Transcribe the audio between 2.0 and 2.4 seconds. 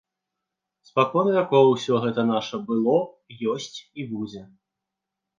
гэта